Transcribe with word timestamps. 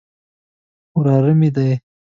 وراره 0.97 1.33
مې 1.39 1.49
دی. 1.55 1.71